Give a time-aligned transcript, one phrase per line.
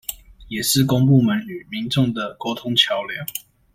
[0.47, 3.23] 也是公部門與民眾的溝通橋樑